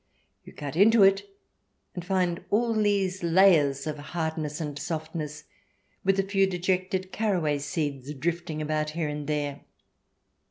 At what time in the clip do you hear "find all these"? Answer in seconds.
2.03-3.21